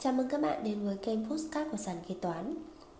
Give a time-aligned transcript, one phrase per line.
[0.00, 2.54] Chào mừng các bạn đến với kênh Postcard của Sàn Kế Toán.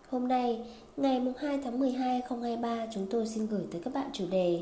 [0.09, 0.65] Hôm nay,
[0.97, 4.61] ngày 2 tháng 12 2023, chúng tôi xin gửi tới các bạn chủ đề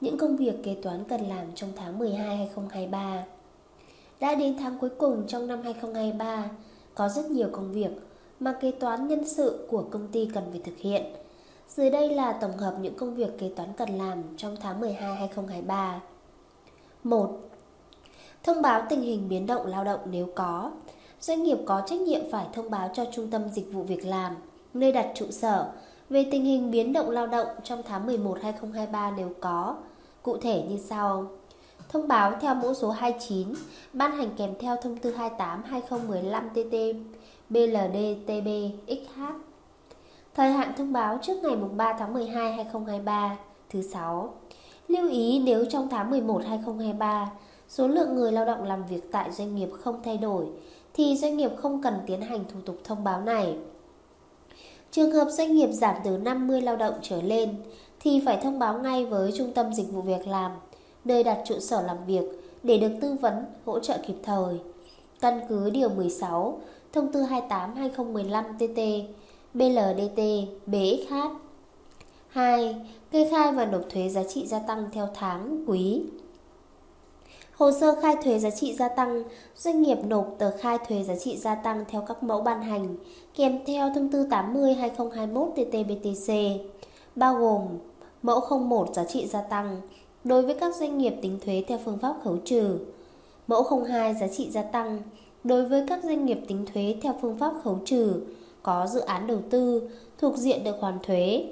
[0.00, 3.24] Những công việc kế toán cần làm trong tháng 12 2023
[4.20, 6.50] Đã đến tháng cuối cùng trong năm 2023,
[6.94, 7.90] có rất nhiều công việc
[8.40, 11.04] mà kế toán nhân sự của công ty cần phải thực hiện.
[11.68, 15.14] Dưới đây là tổng hợp những công việc kế toán cần làm trong tháng 12
[15.14, 16.00] 2023
[17.04, 17.38] 1.
[18.42, 20.70] Thông báo tình hình biến động lao động nếu có
[21.20, 24.36] doanh nghiệp có trách nhiệm phải thông báo cho Trung tâm Dịch vụ Việc làm,
[24.74, 25.72] nơi đặt trụ sở,
[26.10, 29.76] về tình hình biến động lao động trong tháng 11 2023 nếu có.
[30.22, 31.26] Cụ thể như sau.
[31.88, 33.48] Thông báo theo mẫu số 29,
[33.92, 36.74] ban hành kèm theo thông tư 28 2015 TT
[37.50, 39.32] BLD-TB XH.
[40.34, 43.36] Thời hạn thông báo trước ngày 3 tháng 12 2023,
[43.70, 44.34] thứ 6.
[44.88, 47.30] Lưu ý nếu trong tháng 11 2023,
[47.68, 50.46] số lượng người lao động làm việc tại doanh nghiệp không thay đổi
[50.98, 53.56] thì doanh nghiệp không cần tiến hành thủ tục thông báo này.
[54.90, 57.54] Trường hợp doanh nghiệp giảm từ 50 lao động trở lên
[58.00, 60.52] thì phải thông báo ngay với Trung tâm Dịch vụ Việc làm,
[61.04, 62.22] nơi đặt trụ sở làm việc
[62.62, 64.58] để được tư vấn, hỗ trợ kịp thời.
[65.20, 66.60] Căn cứ Điều 16,
[66.92, 69.02] Thông tư 28-2015-TT,
[69.54, 70.20] BLDT,
[70.66, 71.14] BXH
[72.28, 72.76] 2.
[73.10, 76.02] Kê khai và nộp thuế giá trị gia tăng theo tháng, quý
[77.58, 79.22] Hồ sơ khai thuế giá trị gia tăng,
[79.56, 82.96] doanh nghiệp nộp tờ khai thuế giá trị gia tăng theo các mẫu ban hành,
[83.36, 86.58] kèm theo thông tư 80-2021 TT-BTC,
[87.16, 87.62] bao gồm
[88.22, 89.80] mẫu 01 giá trị gia tăng
[90.24, 92.78] đối với các doanh nghiệp tính thuế theo phương pháp khấu trừ,
[93.46, 94.98] mẫu 02 giá trị gia tăng
[95.44, 98.20] đối với các doanh nghiệp tính thuế theo phương pháp khấu trừ
[98.62, 101.44] có dự án đầu tư thuộc diện được hoàn thuế,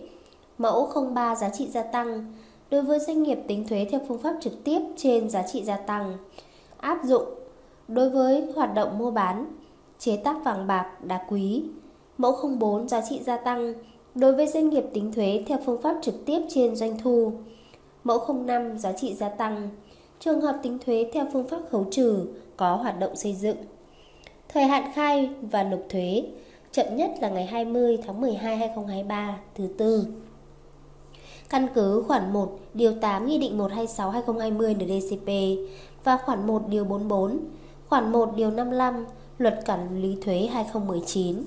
[0.58, 2.32] mẫu 03 giá trị gia tăng
[2.70, 5.76] đối với doanh nghiệp tính thuế theo phương pháp trực tiếp trên giá trị gia
[5.76, 6.16] tăng,
[6.78, 7.24] áp dụng.
[7.88, 9.46] Đối với hoạt động mua bán,
[9.98, 11.62] chế tác vàng bạc, đá quý,
[12.18, 13.74] mẫu 04 giá trị gia tăng.
[14.14, 17.32] Đối với doanh nghiệp tính thuế theo phương pháp trực tiếp trên doanh thu,
[18.04, 19.68] mẫu 05 giá trị gia tăng.
[20.20, 22.26] Trường hợp tính thuế theo phương pháp khấu trừ
[22.56, 23.56] có hoạt động xây dựng.
[24.48, 26.22] Thời hạn khai và nộp thuế,
[26.72, 30.06] chậm nhất là ngày 20 tháng 12 2023 thứ tư
[31.48, 35.58] căn cứ khoản 1 điều 8 Nghị định 126/2020 NDCP
[36.04, 37.38] và khoản 1 điều 44,
[37.88, 39.06] khoản 1 điều 55
[39.38, 41.42] Luật Quản lý thuế 2019.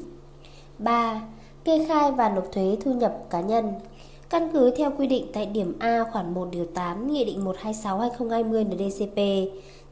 [0.78, 1.22] 3.
[1.64, 3.74] Kê khai và nộp thuế thu nhập cá nhân.
[4.30, 8.64] Căn cứ theo quy định tại điểm A khoản 1 điều 8 Nghị định 126/2020
[8.64, 9.18] NDCP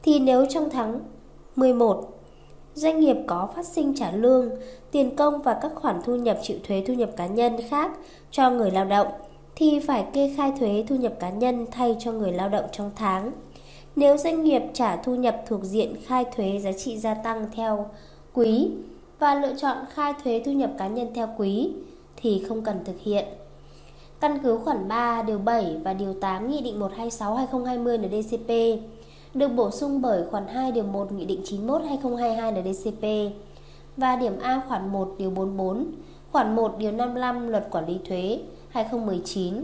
[0.04, 1.00] thì nếu trong tháng
[1.56, 2.14] 11
[2.74, 4.50] doanh nghiệp có phát sinh trả lương,
[4.92, 7.92] tiền công và các khoản thu nhập chịu thuế thu nhập cá nhân khác
[8.32, 9.08] cho người lao động
[9.60, 12.92] thì phải kê khai thuế thu nhập cá nhân thay cho người lao động trong
[12.96, 13.32] tháng.
[13.96, 17.86] Nếu doanh nghiệp trả thu nhập thuộc diện khai thuế giá trị gia tăng theo
[18.34, 18.70] quý
[19.20, 21.72] và lựa chọn khai thuế thu nhập cá nhân theo quý
[22.18, 23.26] thì không cần thực hiện.
[24.20, 28.82] Căn cứ khoản 3, điều 7 và điều 8 Nghị định 126/2020 NDCP
[29.34, 33.34] được bổ sung bởi khoản 2 điều 1 Nghị định 91/2022 NDCP
[33.98, 35.86] và điểm A khoản 1 điều 44,
[36.32, 38.40] khoản 1 điều 55 Luật Quản lý thuế
[38.78, 39.64] 2019.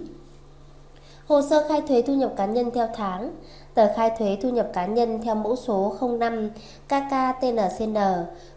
[1.27, 3.31] Hồ sơ khai thuế thu nhập cá nhân theo tháng,
[3.73, 6.49] tờ khai thuế thu nhập cá nhân theo mẫu số 05
[6.87, 7.97] KKTNCN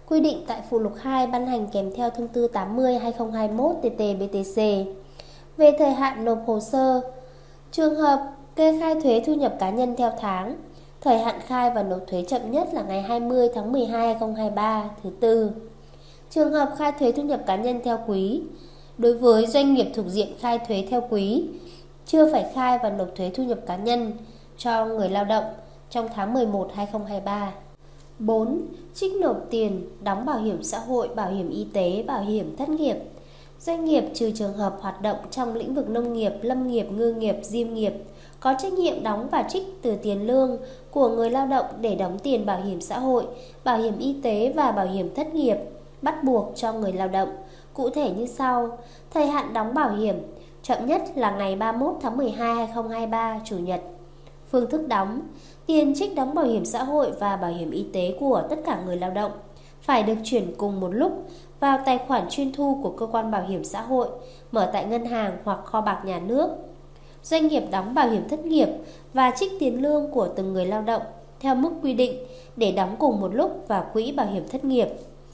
[0.08, 4.84] quy định tại phụ lục 2 ban hành kèm theo thông tư 80/2021 TT-BTC
[5.56, 7.00] về thời hạn nộp hồ sơ.
[7.72, 10.56] Trường hợp kê khai thuế thu nhập cá nhân theo tháng,
[11.00, 15.10] thời hạn khai và nộp thuế chậm nhất là ngày 20 tháng 12 2023 thứ
[15.20, 15.50] tư.
[16.30, 18.42] Trường hợp khai thuế thu nhập cá nhân theo quý,
[18.98, 21.44] đối với doanh nghiệp thuộc diện khai thuế theo quý,
[22.06, 24.12] chưa phải khai và nộp thuế thu nhập cá nhân
[24.58, 25.44] cho người lao động
[25.90, 27.52] trong tháng 11 2023.
[28.18, 28.62] 4.
[28.94, 32.68] Trích nộp tiền, đóng bảo hiểm xã hội, bảo hiểm y tế, bảo hiểm thất
[32.68, 32.96] nghiệp.
[33.60, 37.12] Doanh nghiệp trừ trường hợp hoạt động trong lĩnh vực nông nghiệp, lâm nghiệp, ngư
[37.12, 37.92] nghiệp, diêm nghiệp
[38.40, 40.58] có trách nhiệm đóng và trích từ tiền lương
[40.90, 43.24] của người lao động để đóng tiền bảo hiểm xã hội,
[43.64, 45.56] bảo hiểm y tế và bảo hiểm thất nghiệp
[46.02, 47.28] bắt buộc cho người lao động
[47.76, 48.78] Cụ thể như sau,
[49.10, 50.14] thời hạn đóng bảo hiểm
[50.62, 53.80] chậm nhất là ngày 31 tháng 12 2023 Chủ nhật.
[54.50, 55.20] Phương thức đóng,
[55.66, 58.82] tiền trích đóng bảo hiểm xã hội và bảo hiểm y tế của tất cả
[58.86, 59.32] người lao động
[59.82, 61.12] phải được chuyển cùng một lúc
[61.60, 64.08] vào tài khoản chuyên thu của cơ quan bảo hiểm xã hội
[64.52, 66.50] mở tại ngân hàng hoặc kho bạc nhà nước.
[67.22, 68.68] Doanh nghiệp đóng bảo hiểm thất nghiệp
[69.12, 71.02] và trích tiền lương của từng người lao động
[71.40, 72.26] theo mức quy định
[72.56, 74.88] để đóng cùng một lúc vào quỹ bảo hiểm thất nghiệp.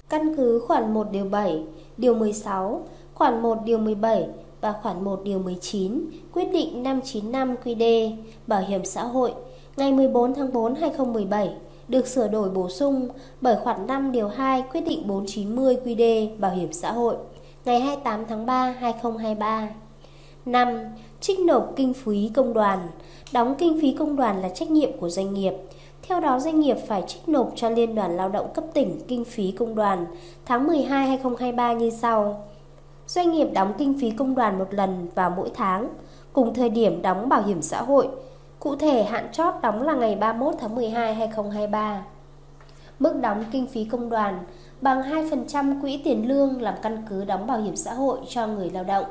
[0.09, 1.63] Căn cứ khoản 1 điều 7,
[1.97, 2.83] điều 16,
[3.15, 4.27] khoản 1 điều 17
[4.61, 8.13] và khoản 1 điều 19 quyết định 595 QĐ
[8.47, 9.33] Bảo hiểm xã hội
[9.77, 11.53] ngày 14 tháng 4 2017
[11.89, 13.09] được sửa đổi bổ sung
[13.41, 17.17] bởi khoản 5 điều 2 quyết định 490 QĐ Bảo hiểm xã hội
[17.65, 19.69] ngày 28 tháng 3 2023.
[20.45, 20.69] 5.
[21.21, 22.89] Trích nộp kinh phí công đoàn.
[23.33, 25.53] Đóng kinh phí công đoàn là trách nhiệm của doanh nghiệp.
[26.09, 29.25] Theo đó, doanh nghiệp phải trích nộp cho Liên đoàn Lao động cấp tỉnh kinh
[29.25, 30.07] phí công đoàn
[30.45, 32.49] tháng 12 2023 như sau.
[33.07, 35.89] Doanh nghiệp đóng kinh phí công đoàn một lần vào mỗi tháng,
[36.33, 38.09] cùng thời điểm đóng bảo hiểm xã hội.
[38.59, 42.05] Cụ thể, hạn chót đóng là ngày 31 tháng 12 2023.
[42.99, 44.39] Mức đóng kinh phí công đoàn
[44.81, 48.71] bằng 2% quỹ tiền lương làm căn cứ đóng bảo hiểm xã hội cho người
[48.71, 49.05] lao động.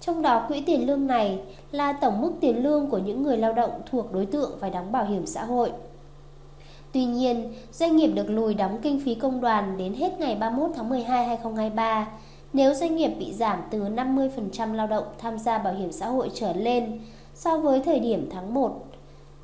[0.00, 1.40] Trong đó quỹ tiền lương này
[1.70, 4.92] là tổng mức tiền lương của những người lao động thuộc đối tượng phải đóng
[4.92, 5.72] bảo hiểm xã hội.
[6.92, 10.70] Tuy nhiên, doanh nghiệp được lùi đóng kinh phí công đoàn đến hết ngày 31
[10.74, 12.08] tháng 12 2023
[12.52, 16.30] nếu doanh nghiệp bị giảm từ 50% lao động tham gia bảo hiểm xã hội
[16.34, 17.00] trở lên
[17.34, 18.84] so với thời điểm tháng 1,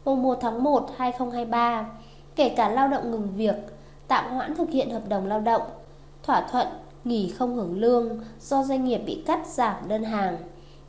[0.05, 1.89] mùng 1 tháng 1 2023,
[2.37, 3.55] kể cả lao động ngừng việc,
[4.09, 5.63] tạm hoãn thực hiện hợp đồng lao động,
[6.23, 6.67] thỏa thuận
[7.05, 10.37] nghỉ không hưởng lương do doanh nghiệp bị cắt giảm đơn hàng.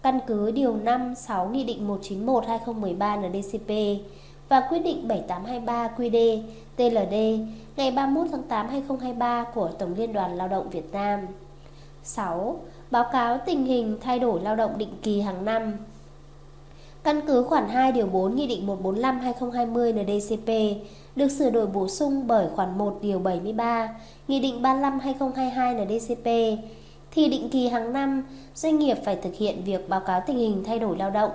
[0.02, 4.02] Căn cứ Điều 5, 6 Nghị định 191-2013 NDCP
[4.50, 6.42] và Quyết định 7823 QD
[6.76, 7.16] TLD
[7.76, 11.20] ngày 31 tháng 8 2023 của Tổng Liên đoàn Lao động Việt Nam.
[12.04, 12.60] 6.
[12.92, 15.74] Báo cáo tình hình thay đổi lao động định kỳ hàng năm.
[17.04, 20.50] Căn cứ khoản 2 điều 4 Nghị định 145/2020 NDCP
[21.16, 23.90] được sửa đổi bổ sung bởi khoản 1 điều 73
[24.28, 26.26] Nghị định 35/2022 NDCP
[27.12, 28.24] thì định kỳ hàng năm
[28.56, 31.32] doanh nghiệp phải thực hiện việc báo cáo tình hình thay đổi lao động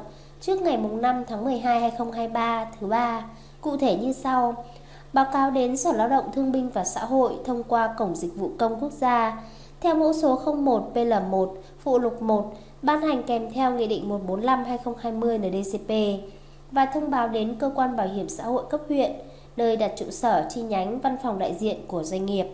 [0.46, 3.24] trước ngày 5 tháng 12 2023 thứ ba,
[3.60, 4.64] cụ thể như sau:
[5.12, 8.36] báo cáo đến Sở Lao động Thương binh và Xã hội thông qua cổng dịch
[8.36, 9.42] vụ công quốc gia.
[9.80, 12.52] Theo mẫu số 01 PL1 phụ lục 1
[12.82, 16.22] ban hành kèm theo Nghị định 145/2020 NDCP
[16.70, 19.12] và thông báo đến cơ quan bảo hiểm xã hội cấp huyện
[19.56, 22.46] nơi đặt trụ sở chi nhánh văn phòng đại diện của doanh nghiệp.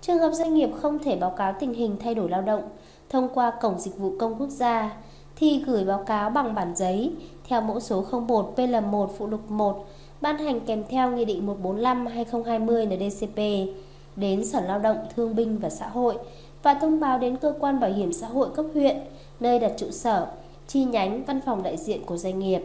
[0.00, 2.62] Trường hợp doanh nghiệp không thể báo cáo tình hình thay đổi lao động
[3.10, 4.96] thông qua cổng dịch vụ công quốc gia
[5.36, 7.12] thì gửi báo cáo bằng bản giấy
[7.48, 9.86] theo mẫu số 01 PL1 phụ lục 1
[10.20, 13.70] ban hành kèm theo Nghị định 145/2020 NDCP
[14.16, 16.18] đến Sở Lao động Thương binh và Xã hội
[16.62, 18.96] và thông báo đến cơ quan bảo hiểm xã hội cấp huyện
[19.40, 20.26] nơi đặt trụ sở,
[20.66, 22.62] chi nhánh văn phòng đại diện của doanh nghiệp.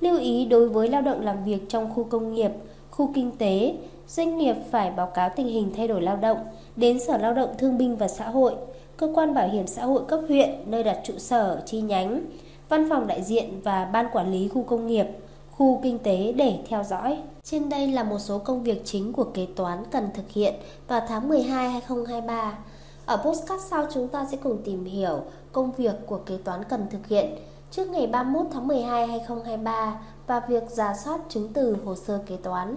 [0.00, 2.50] Lưu ý đối với lao động làm việc trong khu công nghiệp,
[2.90, 3.74] khu kinh tế,
[4.08, 6.38] doanh nghiệp phải báo cáo tình hình thay đổi lao động
[6.76, 8.54] đến Sở Lao động Thương binh và Xã hội,
[9.02, 12.24] cơ quan bảo hiểm xã hội cấp huyện nơi đặt trụ sở, chi nhánh,
[12.68, 15.06] văn phòng đại diện và ban quản lý khu công nghiệp,
[15.50, 17.18] khu kinh tế để theo dõi.
[17.42, 20.54] Trên đây là một số công việc chính của kế toán cần thực hiện
[20.88, 22.58] vào tháng 12 2023.
[23.06, 25.20] Ở postcard sau chúng ta sẽ cùng tìm hiểu
[25.52, 27.30] công việc của kế toán cần thực hiện
[27.70, 32.36] trước ngày 31 tháng 12 2023 và việc giả soát chứng từ hồ sơ kế
[32.36, 32.76] toán.